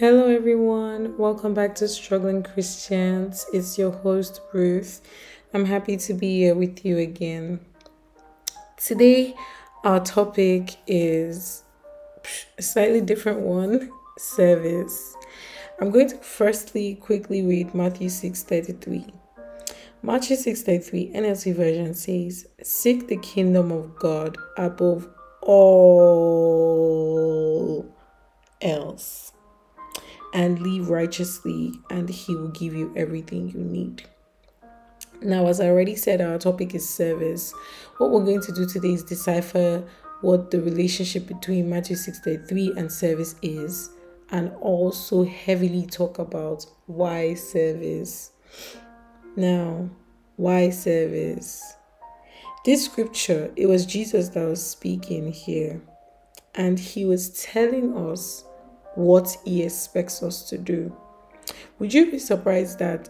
[0.00, 1.14] Hello, everyone.
[1.18, 3.44] Welcome back to Struggling Christians.
[3.52, 5.02] It's your host, Ruth.
[5.52, 7.60] I'm happy to be here with you again.
[8.78, 9.34] Today,
[9.84, 11.64] our topic is
[12.56, 15.14] a slightly different one service.
[15.78, 19.12] I'm going to firstly quickly read Matthew 6:33.
[20.02, 25.10] Matthew 6:33 NLT version says, "Seek the kingdom of God above
[25.42, 25.84] all
[28.62, 29.34] else."
[30.32, 34.04] And live righteously, and He will give you everything you need.
[35.22, 37.52] Now, as I already said, our topic is service.
[37.98, 39.84] What we're going to do today is decipher
[40.22, 43.90] what the relationship between Matthew 6:33 and service is,
[44.30, 48.32] and also heavily talk about why service.
[49.36, 49.90] Now,
[50.36, 51.74] why service?
[52.64, 55.80] This scripture, it was Jesus that was speaking here,
[56.54, 58.44] and he was telling us
[58.94, 60.94] what he expects us to do.
[61.78, 63.08] Would you be surprised that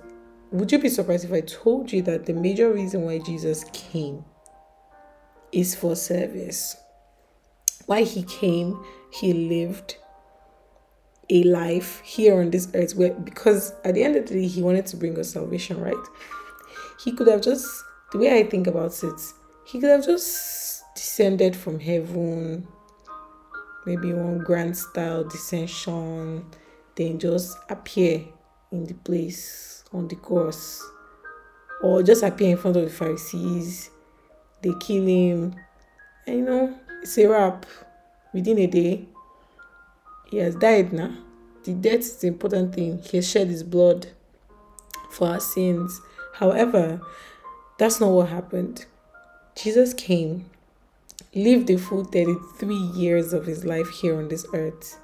[0.52, 4.24] would you be surprised if I told you that the major reason why Jesus came
[5.52, 6.76] is for service?
[7.86, 9.96] Why he came, he lived
[11.28, 14.62] a life here on this earth where because at the end of the day he
[14.62, 15.94] wanted to bring us salvation, right?
[17.04, 17.68] He could have just
[18.10, 19.20] the way I think about it,
[19.64, 22.66] he could have just descended from heaven,
[23.86, 26.44] maybe one grand style dissension,
[26.96, 28.24] then just appear
[28.72, 30.82] in the place on the cross,
[31.82, 33.90] or just appear in front of the Pharisees.
[34.62, 35.56] They kill him,
[36.26, 37.66] and you know, it's a wrap
[38.32, 39.06] within a day.
[40.30, 41.16] He has died now.
[41.64, 43.00] The death is the important thing.
[43.02, 44.08] He has shed his blood
[45.10, 46.00] for our sins.
[46.34, 47.00] However,
[47.78, 48.86] that's not what happened.
[49.56, 50.48] Jesus came
[51.34, 54.98] lived the full 33 years of his life here on this earth.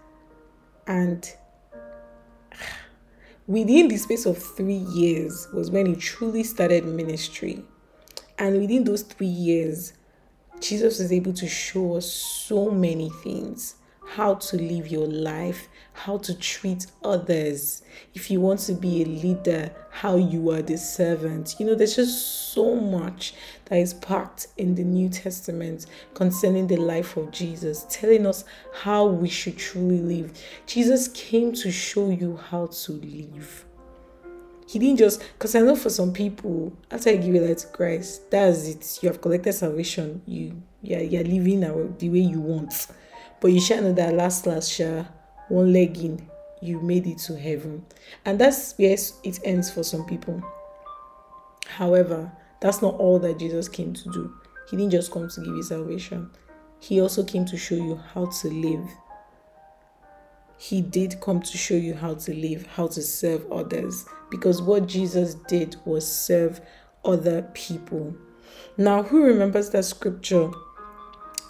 [0.86, 1.28] And
[3.46, 7.62] within the space of three years was when he truly started ministry.
[8.38, 9.92] And within those three years,
[10.60, 13.76] Jesus was able to show us so many things
[14.06, 17.82] how to live your life, how to treat others.
[18.14, 21.56] If you want to be a leader, how you are the servant.
[21.58, 23.34] You know, there's just so much
[23.66, 28.44] that is packed in the New Testament concerning the life of Jesus, telling us
[28.82, 30.32] how we should truly live.
[30.66, 33.64] Jesus came to show you how to live.
[34.68, 37.66] He didn't just because I know for some people, after I give your life to
[37.68, 38.98] Christ, that's it.
[39.00, 40.22] You have collected salvation.
[40.26, 42.88] You yeah, you're living the way you want
[43.46, 45.06] but you shall know that last last shall
[45.46, 46.28] one leg in,
[46.60, 47.86] you made it to heaven.
[48.24, 50.42] And that's yes, it ends for some people.
[51.68, 54.34] However, that's not all that Jesus came to do.
[54.68, 56.28] He didn't just come to give you salvation,
[56.80, 58.88] He also came to show you how to live.
[60.58, 64.88] He did come to show you how to live, how to serve others, because what
[64.88, 66.60] Jesus did was serve
[67.04, 68.12] other people.
[68.76, 70.50] Now, who remembers that scripture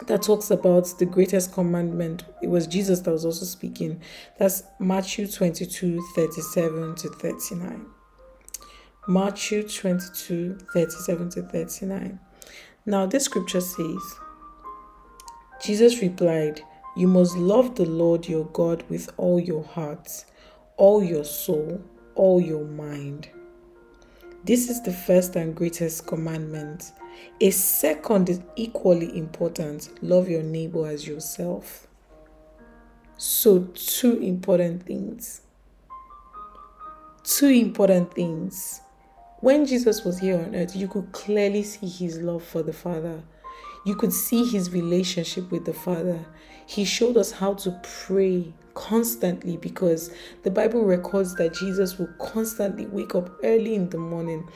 [0.05, 2.25] that talks about the greatest commandment.
[2.43, 4.01] It was Jesus that was also speaking.
[4.39, 7.87] That's Matthew 22 37 to 39.
[9.09, 12.21] Matthew 22 37 to 39.
[12.85, 14.17] Now, this scripture says,
[15.63, 16.61] Jesus replied,
[16.97, 20.25] You must love the Lord your God with all your heart,
[20.77, 21.83] all your soul,
[22.15, 23.29] all your mind.
[24.45, 26.93] This is the first and greatest commandment.
[27.41, 31.87] A second is equally important love your neighbor as yourself.
[33.19, 35.43] So, two important things.
[37.25, 38.81] Two important things.
[39.41, 43.23] When Jesus was here on earth, you could clearly see his love for the Father.
[43.85, 46.25] You could see his relationship with the Father.
[46.67, 50.11] He showed us how to pray constantly because
[50.43, 54.49] the Bible records that Jesus will constantly wake up early in the morning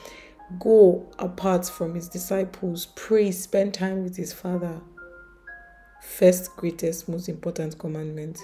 [0.58, 4.80] go apart from his disciples, pray, spend time with his father.
[6.02, 8.38] First, greatest, most important commandment.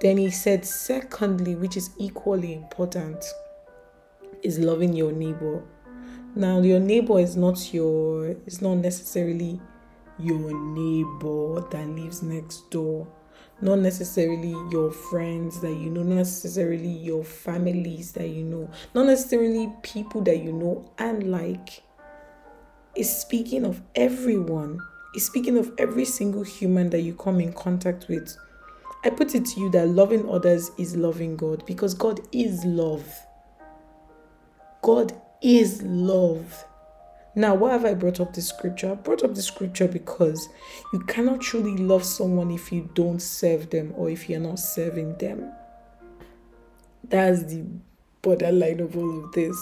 [0.00, 3.24] Then he said, secondly, which is equally important,
[4.42, 5.62] is loving your neighbor.
[6.34, 9.60] Now, your neighbor is not your, it's not necessarily
[10.18, 13.06] your neighbor that lives next door
[13.60, 19.06] not necessarily your friends that you know, not necessarily your families that you know, not
[19.06, 21.82] necessarily people that you know and like.
[22.96, 24.80] Is speaking of everyone,
[25.16, 28.36] is speaking of every single human that you come in contact with.
[29.04, 33.06] I put it to you that loving others is loving God because God is love.
[34.82, 36.64] God is love.
[37.36, 38.92] Now, why have I brought up this scripture?
[38.92, 40.48] I brought up the scripture because
[40.92, 45.18] you cannot truly love someone if you don't serve them or if you're not serving
[45.18, 45.52] them.
[47.02, 47.64] That's the
[48.22, 49.56] borderline of all of this.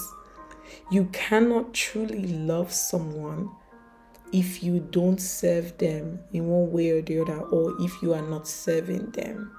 [0.91, 3.49] You cannot truly love someone
[4.31, 8.27] if you don't serve them in one way or the other, or if you are
[8.27, 9.51] not serving them.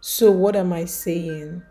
[0.00, 1.62] So, what am I saying?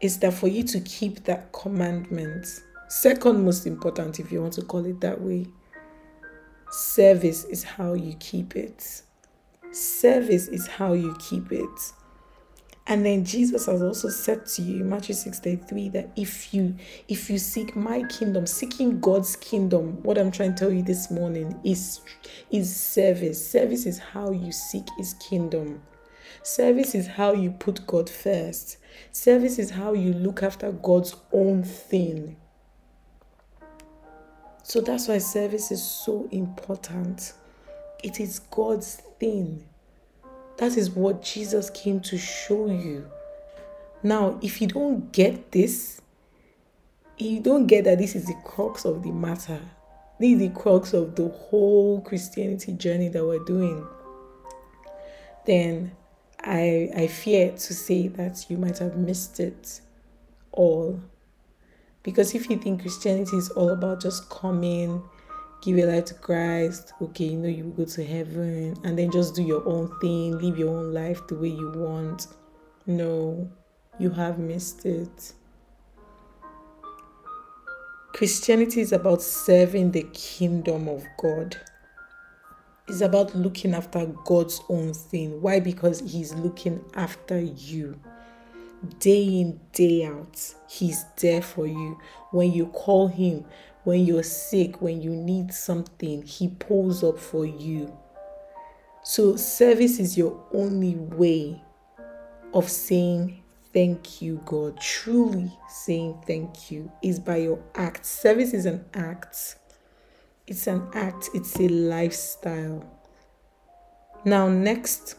[0.00, 2.46] Is that for you to keep that commandment,
[2.92, 5.46] second most important, if you want to call it that way,
[6.70, 9.02] service is how you keep it.
[9.70, 11.92] Service is how you keep it.
[12.86, 16.76] And then Jesus has also said to you, Matthew 6:33, that if you
[17.08, 21.10] if you seek my kingdom, seeking God's kingdom, what I'm trying to tell you this
[21.10, 22.00] morning is
[22.50, 23.50] is service.
[23.50, 25.80] Service is how you seek his kingdom.
[26.42, 28.76] Service is how you put God first.
[29.12, 32.36] Service is how you look after God's own thing.
[34.62, 37.34] So that's why service is so important.
[38.02, 39.64] It is God's thing.
[40.58, 43.10] That is what Jesus came to show you.
[44.02, 46.00] Now, if you don't get this,
[47.18, 49.60] you don't get that this is the crux of the matter.
[50.18, 53.86] This is the crux of the whole Christianity journey that we're doing.
[55.46, 55.92] Then
[56.40, 59.80] I I fear to say that you might have missed it
[60.50, 61.00] all.
[62.02, 65.02] Because if you think Christianity is all about just coming,
[65.62, 69.34] give your life to Christ, okay, you know you go to heaven, and then just
[69.34, 72.26] do your own thing, live your own life the way you want.
[72.86, 73.48] No,
[73.98, 75.32] you have missed it.
[78.12, 81.56] Christianity is about serving the kingdom of God.
[82.88, 85.40] It's about looking after God's own thing.
[85.40, 85.60] Why?
[85.60, 87.98] Because He's looking after you.
[88.98, 91.98] Day in, day out, He's there for you.
[92.30, 93.44] When you call Him,
[93.84, 97.96] when you're sick, when you need something, He pulls up for you.
[99.04, 101.62] So, service is your only way
[102.54, 103.42] of saying
[103.72, 104.80] thank you, God.
[104.80, 108.06] Truly saying thank you is by your act.
[108.06, 109.56] Service is an act,
[110.46, 112.84] it's an act, it's a lifestyle.
[114.24, 115.16] Now, next.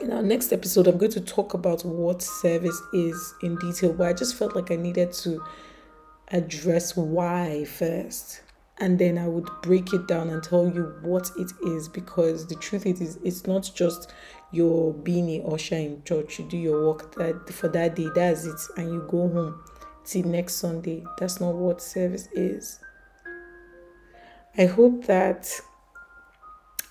[0.00, 4.06] In our next episode, I'm going to talk about what service is in detail, but
[4.06, 5.44] I just felt like I needed to
[6.28, 8.42] address why first
[8.80, 12.54] and then I would break it down and tell you what it is because the
[12.54, 14.12] truth is, it's not just
[14.52, 16.38] your being a usher in church.
[16.38, 19.64] You do your work that for that day, that's it, and you go home
[20.04, 21.02] till next Sunday.
[21.18, 22.78] That's not what service is.
[24.56, 25.50] I hope that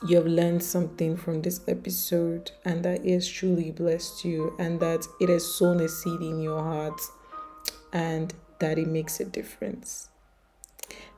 [0.05, 4.79] you have learned something from this episode and that it has truly blessed you and
[4.79, 6.99] that it has sown a seed in your heart
[7.93, 10.09] and that it makes a difference.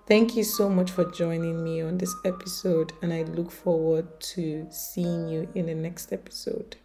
[0.08, 4.66] Thank you so much for joining me on this episode, and I look forward to
[4.72, 6.78] seeing you in the next episode.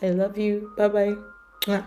[0.00, 0.72] I love you.
[0.74, 1.86] Bye bye.